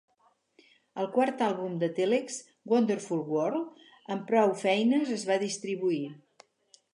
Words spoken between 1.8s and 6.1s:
de Telex, "Wonderful World", amb prou feines es va distribuir.